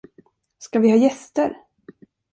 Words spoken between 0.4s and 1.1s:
Ska vi ha